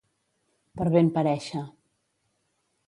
Per 0.81 0.87
ben 0.95 1.11
parèixer. 1.19 1.65